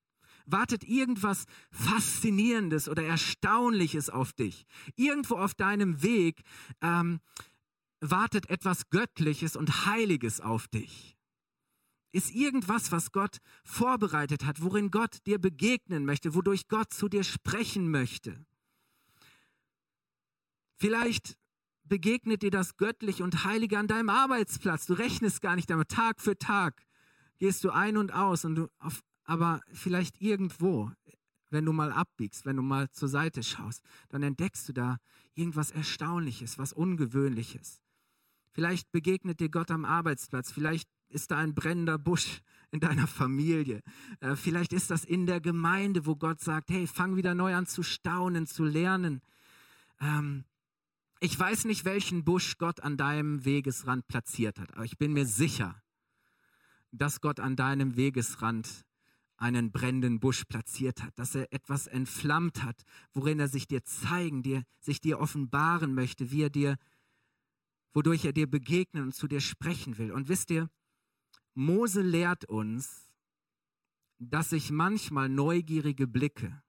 [0.47, 4.65] Wartet irgendwas Faszinierendes oder Erstaunliches auf dich.
[4.97, 6.41] Irgendwo auf deinem Weg
[6.81, 7.21] ähm,
[8.01, 11.19] wartet etwas Göttliches und Heiliges auf dich.
[12.13, 17.25] Ist irgendwas, was Gott vorbereitet hat, worin Gott dir begegnen möchte, wodurch Gott zu dir
[17.25, 18.47] sprechen möchte.
[20.77, 21.37] Vielleicht
[21.85, 24.87] begegnet dir das Göttliche und Heilige an deinem Arbeitsplatz.
[24.87, 25.89] Du rechnest gar nicht damit.
[25.89, 26.83] Tag für Tag
[27.39, 30.91] gehst du ein und aus und du auf aber vielleicht irgendwo,
[31.51, 34.99] wenn du mal abbiegst, wenn du mal zur Seite schaust, dann entdeckst du da
[35.35, 37.81] irgendwas Erstaunliches, was Ungewöhnliches.
[38.53, 43.83] Vielleicht begegnet dir Gott am Arbeitsplatz, vielleicht ist da ein brennender Busch in deiner Familie.
[44.21, 47.67] Äh, vielleicht ist das in der Gemeinde, wo Gott sagt, hey, fang wieder neu an
[47.67, 49.23] zu staunen, zu lernen.
[50.01, 50.45] Ähm,
[51.21, 55.27] ich weiß nicht, welchen Busch Gott an deinem Wegesrand platziert hat, aber ich bin mir
[55.27, 55.81] sicher,
[56.93, 58.85] dass Gott an deinem Wegesrand
[59.37, 64.43] einen brennenden Busch platziert hat, dass er etwas entflammt hat, worin er sich dir zeigen,
[64.43, 66.77] dir, sich dir offenbaren möchte, wie er dir,
[67.93, 70.13] wodurch er dir begegnen und zu dir sprechen will.
[70.13, 70.71] Und wisst ihr,
[71.55, 73.11] Mose lehrt uns,
[74.19, 76.63] dass sich manchmal neugierige Blicke,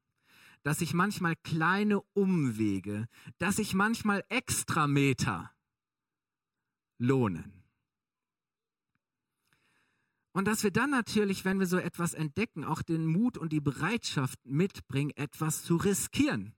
[0.65, 5.51] dass sich manchmal kleine Umwege, dass sich manchmal Extrameter
[6.97, 7.63] lohnen.
[10.32, 13.62] Und dass wir dann natürlich, wenn wir so etwas entdecken, auch den Mut und die
[13.62, 16.56] Bereitschaft mitbringen, etwas zu riskieren.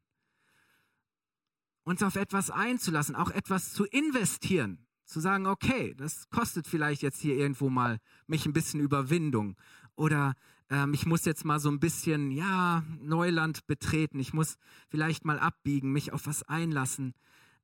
[1.83, 4.87] Uns auf etwas einzulassen, auch etwas zu investieren.
[5.03, 9.57] Zu sagen, okay, das kostet vielleicht jetzt hier irgendwo mal mich ein bisschen Überwindung.
[9.97, 10.35] Oder
[10.69, 14.19] ähm, ich muss jetzt mal so ein bisschen, ja, Neuland betreten.
[14.19, 14.57] Ich muss
[14.89, 17.13] vielleicht mal abbiegen, mich auf was einlassen.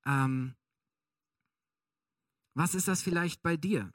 [0.05, 0.53] Ähm,
[2.53, 3.91] was ist das vielleicht bei dir?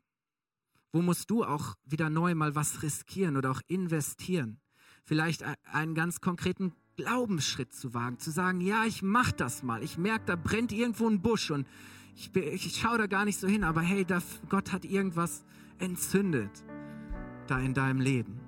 [0.92, 4.60] Wo musst du auch wieder neu mal was riskieren oder auch investieren?
[5.04, 9.82] Vielleicht einen ganz konkreten Glaubensschritt zu wagen, zu sagen, ja, ich mach das mal.
[9.82, 11.66] Ich merke, da brennt irgendwo ein Busch und
[12.14, 15.44] ich, ich schaue da gar nicht so hin, aber hey, da, Gott hat irgendwas
[15.78, 16.50] entzündet
[17.46, 18.47] da in deinem Leben.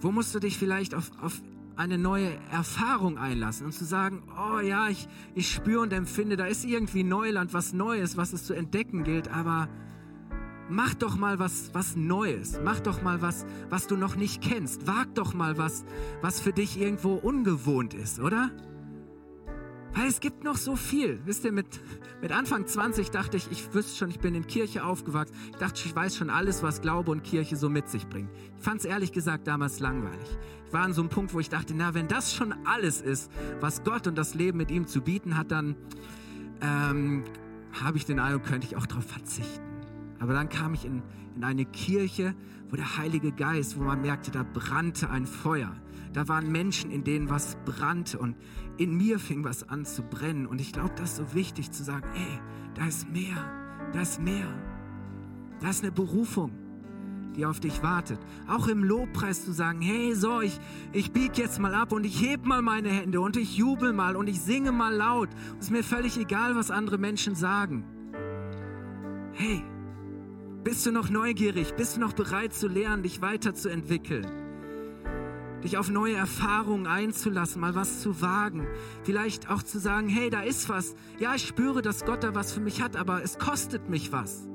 [0.00, 1.40] Wo musst du dich vielleicht auf, auf
[1.76, 6.46] eine neue Erfahrung einlassen und zu sagen, oh ja, ich, ich spüre und empfinde, da
[6.46, 9.68] ist irgendwie Neuland, was Neues, was es zu entdecken gilt, aber
[10.68, 14.86] mach doch mal was, was Neues, mach doch mal was, was du noch nicht kennst,
[14.86, 15.84] wag doch mal was,
[16.20, 18.50] was für dich irgendwo ungewohnt ist, oder?
[20.06, 21.20] Es gibt noch so viel.
[21.24, 21.66] Wisst ihr, mit,
[22.22, 25.34] mit Anfang 20 dachte ich, ich wüsste schon, ich bin in Kirche aufgewachsen.
[25.50, 28.28] Ich dachte, ich weiß schon alles, was Glaube und Kirche so mit sich bringen.
[28.58, 30.38] Ich fand es ehrlich gesagt damals langweilig.
[30.66, 33.30] Ich war an so einem Punkt, wo ich dachte, na, wenn das schon alles ist,
[33.60, 35.76] was Gott und das Leben mit ihm zu bieten hat, dann
[36.60, 37.24] ähm,
[37.72, 39.64] habe ich den Eindruck, könnte ich auch darauf verzichten.
[40.20, 41.02] Aber dann kam ich in,
[41.36, 42.34] in eine Kirche,
[42.70, 45.74] wo der Heilige Geist, wo man merkte, da brannte ein Feuer.
[46.12, 48.36] Da waren Menschen, in denen was brannte und
[48.76, 50.46] in mir fing was an zu brennen.
[50.46, 52.40] Und ich glaube, das ist so wichtig zu sagen, ey,
[52.74, 53.36] da ist mehr,
[53.92, 54.46] da ist mehr.
[55.60, 56.52] Da ist eine Berufung,
[57.36, 58.20] die auf dich wartet.
[58.46, 60.58] Auch im Lobpreis zu sagen, hey, so, ich,
[60.92, 64.16] ich bieg jetzt mal ab und ich heb mal meine Hände und ich jubel mal
[64.16, 65.28] und ich singe mal laut.
[65.58, 67.84] Es ist mir völlig egal, was andere Menschen sagen.
[69.32, 69.62] Hey,
[70.64, 71.74] bist du noch neugierig?
[71.74, 74.47] Bist du noch bereit zu lernen, dich weiterzuentwickeln?
[75.62, 78.66] Dich auf neue Erfahrungen einzulassen, mal was zu wagen.
[79.02, 80.94] Vielleicht auch zu sagen, hey, da ist was.
[81.18, 84.48] Ja, ich spüre, dass Gott da was für mich hat, aber es kostet mich was.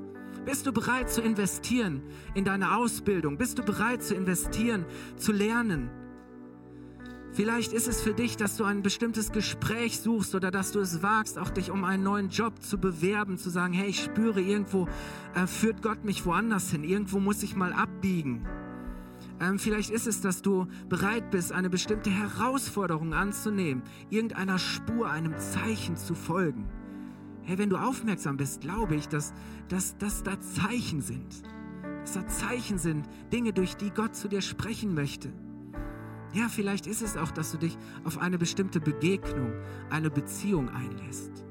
[0.44, 2.02] Bist du bereit zu investieren
[2.34, 3.38] in deine Ausbildung?
[3.38, 4.84] Bist du bereit zu investieren,
[5.16, 5.90] zu lernen?
[7.32, 11.02] Vielleicht ist es für dich, dass du ein bestimmtes Gespräch suchst oder dass du es
[11.02, 14.86] wagst, auch dich um einen neuen Job zu bewerben, zu sagen, hey, ich spüre irgendwo,
[15.34, 18.46] äh, führt Gott mich woanders hin, irgendwo muss ich mal abbiegen.
[19.40, 25.36] Ähm, vielleicht ist es, dass du bereit bist, eine bestimmte Herausforderung anzunehmen, irgendeiner Spur, einem
[25.38, 26.68] Zeichen zu folgen.
[27.42, 29.34] Hey, wenn du aufmerksam bist, glaube ich, dass,
[29.68, 31.42] dass, dass da Zeichen sind.
[32.02, 35.32] Dass da Zeichen sind, Dinge, durch die Gott zu dir sprechen möchte.
[36.32, 39.52] Ja, vielleicht ist es auch, dass du dich auf eine bestimmte Begegnung,
[39.90, 41.43] eine Beziehung einlässt.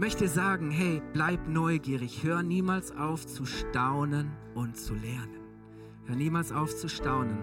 [0.00, 5.40] Möchte sagen, hey, bleib neugierig, hör niemals auf zu staunen und zu lernen.
[6.06, 7.38] Hör niemals auf zu staunen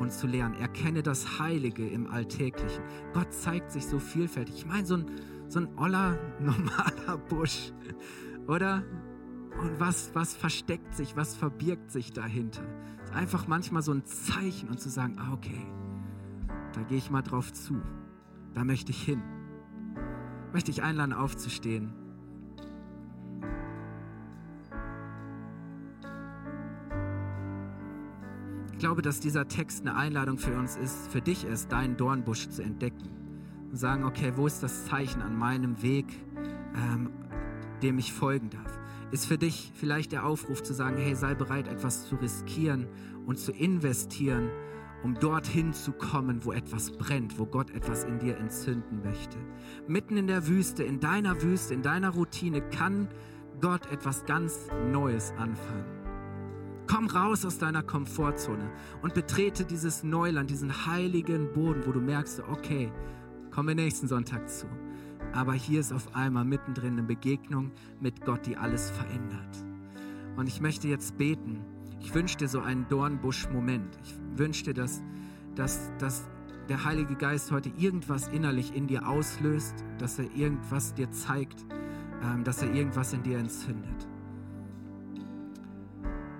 [0.00, 0.54] und zu lernen.
[0.54, 2.82] Erkenne das Heilige im Alltäglichen.
[3.12, 4.54] Gott zeigt sich so vielfältig.
[4.56, 5.04] Ich meine, so ein,
[5.48, 7.72] so ein oller, normaler Busch,
[8.46, 8.82] oder?
[9.60, 12.62] Und was, was versteckt sich, was verbirgt sich dahinter?
[13.04, 15.66] ist einfach manchmal so ein Zeichen und zu sagen, ah, okay,
[16.72, 17.82] da gehe ich mal drauf zu.
[18.54, 19.22] Da möchte ich hin
[20.52, 21.92] möchte ich einladen, aufzustehen.
[28.72, 32.48] Ich glaube, dass dieser Text eine Einladung für uns ist, für dich ist, deinen Dornbusch
[32.48, 33.08] zu entdecken.
[33.70, 36.06] Und sagen, okay, wo ist das Zeichen an meinem Weg,
[36.76, 37.10] ähm,
[37.82, 38.78] dem ich folgen darf?
[39.10, 42.86] Ist für dich vielleicht der Aufruf zu sagen, hey, sei bereit, etwas zu riskieren
[43.26, 44.48] und zu investieren
[45.02, 49.38] um dorthin zu kommen, wo etwas brennt, wo Gott etwas in dir entzünden möchte.
[49.86, 53.08] Mitten in der Wüste, in deiner Wüste, in deiner Routine kann
[53.60, 55.98] Gott etwas ganz Neues anfangen.
[56.86, 58.70] Komm raus aus deiner Komfortzone
[59.02, 62.90] und betrete dieses Neuland, diesen heiligen Boden, wo du merkst, okay,
[63.50, 64.66] kommen wir nächsten Sonntag zu.
[65.32, 69.64] Aber hier ist auf einmal mittendrin eine Begegnung mit Gott, die alles verändert.
[70.36, 71.60] Und ich möchte jetzt beten.
[72.00, 73.98] Ich wünsche dir so einen Dornbusch-Moment.
[74.02, 75.02] Ich wünsche dir, dass,
[75.54, 76.28] dass, dass
[76.68, 81.64] der Heilige Geist heute irgendwas innerlich in dir auslöst, dass er irgendwas dir zeigt,
[82.22, 84.06] ähm, dass er irgendwas in dir entzündet.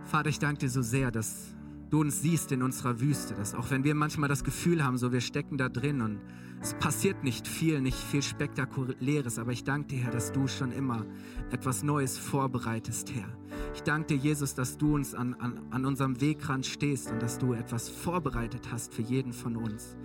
[0.04, 1.54] Vater, ich danke dir so sehr, dass
[1.90, 5.12] du uns siehst in unserer Wüste, dass auch wenn wir manchmal das Gefühl haben, so
[5.12, 6.20] wir stecken da drin und
[6.60, 10.72] es passiert nicht viel, nicht viel Spektakuläres, aber ich danke dir, Herr, dass du schon
[10.72, 11.06] immer
[11.50, 13.28] etwas Neues vorbereitest, Herr.
[13.74, 17.38] Ich danke dir, Jesus, dass du uns an, an, an unserem Wegrand stehst und dass
[17.38, 19.96] du etwas vorbereitet hast für jeden von uns.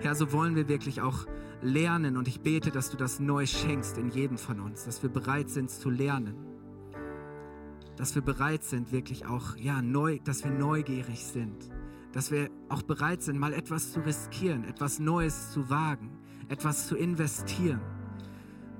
[0.00, 1.26] Herr, so wollen wir wirklich auch
[1.60, 5.10] lernen und ich bete, dass du das neu schenkst in jedem von uns, dass wir
[5.10, 6.36] bereit sind zu lernen.
[7.96, 11.70] Dass wir bereit sind, wirklich auch, ja, neu, dass wir neugierig sind.
[12.16, 16.96] Dass wir auch bereit sind, mal etwas zu riskieren, etwas Neues zu wagen, etwas zu
[16.96, 17.82] investieren.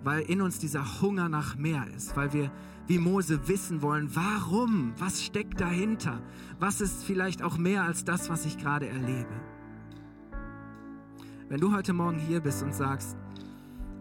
[0.02, 2.50] Weil in uns dieser Hunger nach mehr ist, weil wir
[2.86, 6.22] wie Mose wissen wollen, warum, was steckt dahinter,
[6.60, 9.38] was ist vielleicht auch mehr als das, was ich gerade erlebe.
[11.50, 13.18] Wenn du heute Morgen hier bist und sagst,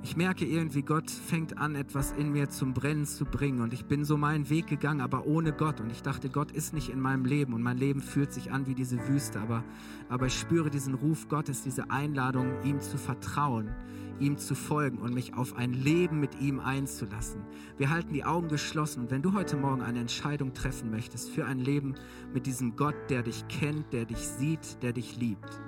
[0.06, 3.60] ich merke irgendwie, Gott fängt an, etwas in mir zum Brennen zu bringen.
[3.62, 5.82] Und ich bin so meinen Weg gegangen, aber ohne Gott.
[5.82, 7.54] Und ich dachte, Gott ist nicht in meinem Leben.
[7.54, 9.40] Und mein Leben fühlt sich an wie diese Wüste.
[9.40, 9.64] Aber,
[10.08, 13.72] aber ich spüre diesen Ruf Gottes, diese Einladung, ihm zu vertrauen,
[14.20, 17.42] ihm zu folgen und mich auf ein Leben mit ihm einzulassen.
[17.78, 19.06] Wir halten die Augen geschlossen.
[19.06, 21.96] Und wenn du heute Morgen eine Entscheidung treffen möchtest für ein Leben
[22.32, 25.60] mit diesem Gott, der dich kennt, der dich sieht, der dich liebt,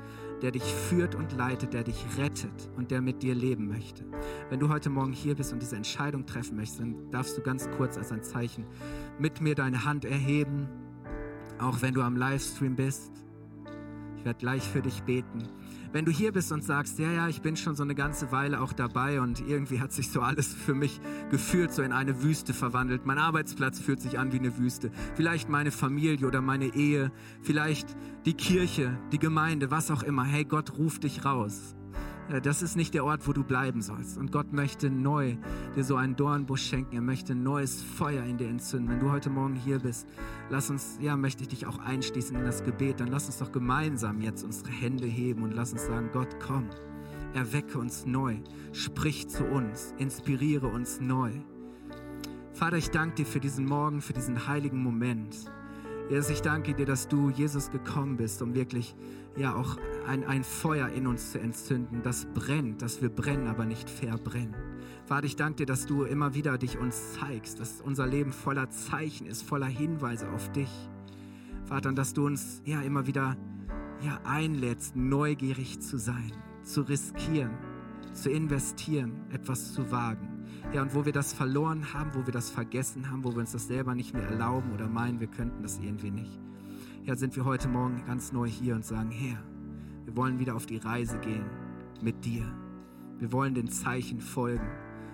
[0.41, 4.05] der dich führt und leitet, der dich rettet und der mit dir leben möchte.
[4.49, 7.69] Wenn du heute Morgen hier bist und diese Entscheidung treffen möchtest, dann darfst du ganz
[7.77, 8.65] kurz als ein Zeichen
[9.19, 10.67] mit mir deine Hand erheben,
[11.59, 13.11] auch wenn du am Livestream bist.
[14.17, 15.43] Ich werde gleich für dich beten.
[15.93, 18.61] Wenn du hier bist und sagst, ja, ja, ich bin schon so eine ganze Weile
[18.61, 20.99] auch dabei und irgendwie hat sich so alles für mich
[21.31, 23.05] gefühlt, so in eine Wüste verwandelt.
[23.05, 24.91] Mein Arbeitsplatz fühlt sich an wie eine Wüste.
[25.15, 27.95] Vielleicht meine Familie oder meine Ehe, vielleicht
[28.25, 30.25] die Kirche, die Gemeinde, was auch immer.
[30.25, 31.76] Hey, Gott ruft dich raus.
[32.29, 34.17] Äh, das ist nicht der Ort, wo du bleiben sollst.
[34.17, 35.37] Und Gott möchte neu
[35.75, 36.95] dir so einen Dornbusch schenken.
[36.95, 38.89] Er möchte ein neues Feuer in dir entzünden.
[38.89, 40.07] Wenn du heute Morgen hier bist,
[40.49, 42.99] lass uns, ja, möchte ich dich auch einschließen in das Gebet.
[42.99, 46.69] Dann lass uns doch gemeinsam jetzt unsere Hände heben und lass uns sagen, Gott, komm,
[47.33, 48.37] erwecke uns neu,
[48.73, 51.31] sprich zu uns, inspiriere uns neu.
[52.53, 55.35] Vater, ich danke dir für diesen Morgen, für diesen heiligen Moment.
[56.09, 58.95] Jesus, ich danke dir, dass du, Jesus, gekommen bist, um wirklich
[59.35, 59.75] ja auch
[60.07, 64.55] ein, ein Feuer in uns zu entzünden, das brennt, dass wir brennen, aber nicht verbrennen.
[65.05, 68.69] Vater, ich danke dir, dass du immer wieder dich uns zeigst, dass unser Leben voller
[68.69, 70.69] Zeichen ist, voller Hinweise auf dich.
[71.65, 73.35] Vater, und dass du uns ja immer wieder
[74.01, 76.31] ja, einlädst, neugierig zu sein,
[76.63, 77.51] zu riskieren,
[78.13, 80.45] zu investieren, etwas zu wagen.
[80.73, 83.51] Ja, und wo wir das verloren haben, wo wir das vergessen haben, wo wir uns
[83.51, 86.39] das selber nicht mehr erlauben oder meinen, wir könnten das irgendwie nicht.
[87.05, 89.41] Ja, sind wir heute Morgen ganz neu hier und sagen, Herr,
[90.05, 91.45] wir wollen wieder auf die Reise gehen
[92.01, 92.43] mit dir.
[93.19, 94.67] Wir wollen den Zeichen folgen.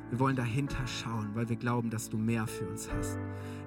[0.09, 3.17] Wir wollen dahinter schauen, weil wir glauben, dass du mehr für uns hast.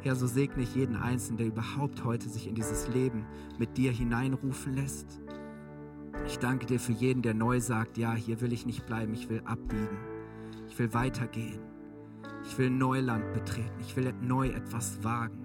[0.03, 3.27] Herr, so segne ich jeden Einzelnen, der überhaupt heute sich in dieses Leben
[3.59, 5.21] mit dir hineinrufen lässt.
[6.25, 9.29] Ich danke dir für jeden, der neu sagt, ja, hier will ich nicht bleiben, ich
[9.29, 9.99] will abbiegen.
[10.69, 11.61] Ich will weitergehen.
[12.45, 13.79] Ich will Neuland betreten.
[13.81, 15.39] Ich will neu etwas wagen.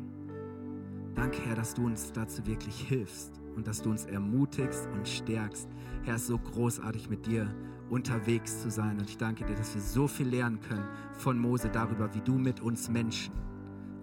[1.15, 5.67] Danke, Herr, dass du uns dazu wirklich hilfst und dass du uns ermutigst und stärkst.
[6.03, 7.53] Herr, es ist so großartig mit dir
[7.89, 8.97] unterwegs zu sein.
[8.97, 12.38] Und ich danke dir, dass wir so viel lernen können von Mose darüber, wie du
[12.38, 13.34] mit uns Menschen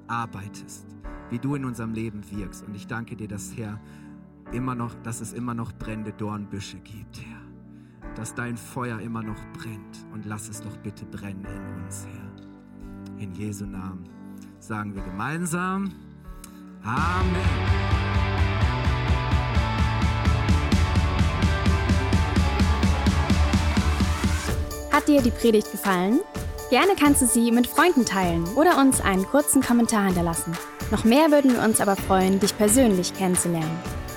[0.06, 0.86] arbeitest,
[1.30, 2.66] wie du in unserem Leben wirkst.
[2.66, 3.80] Und ich danke dir, dass, Herr,
[4.52, 8.14] immer noch, dass es immer noch brennende Dornbüsche gibt, Herr.
[8.14, 10.06] Dass dein Feuer immer noch brennt.
[10.12, 13.22] Und lass es doch bitte brennen in uns, Herr.
[13.22, 14.08] In Jesu Namen
[14.58, 15.92] sagen wir gemeinsam.
[16.82, 17.36] Amen.
[24.92, 26.20] Hat dir die Predigt gefallen?
[26.70, 30.52] Gerne kannst du sie mit Freunden teilen oder uns einen kurzen Kommentar hinterlassen.
[30.90, 33.97] Noch mehr würden wir uns aber freuen, dich persönlich kennenzulernen.